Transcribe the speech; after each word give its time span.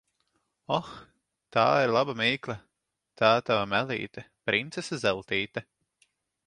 Oh, 0.77 0.87
tā 1.57 1.65
ir 1.83 1.93
laba 1.97 2.15
mīkla! 2.23 2.57
Tā 3.23 3.31
tava 3.51 3.69
mēlīte, 3.75 4.27
princese 4.51 5.03
Zeltīte. 5.05 5.67